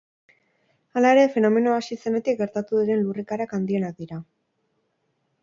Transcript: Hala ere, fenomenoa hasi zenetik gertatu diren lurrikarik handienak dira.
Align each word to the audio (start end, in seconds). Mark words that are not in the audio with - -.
Hala 0.95 1.11
ere, 1.15 1.25
fenomenoa 1.35 1.75
hasi 1.81 1.97
zenetik 2.05 2.41
gertatu 2.41 2.81
diren 2.81 3.05
lurrikarik 3.05 3.55
handienak 3.59 4.03
dira. 4.03 4.21